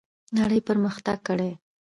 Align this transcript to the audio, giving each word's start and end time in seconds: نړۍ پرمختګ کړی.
نړۍ 0.37 0.59
پرمختګ 0.67 1.17
کړی. 1.27 1.51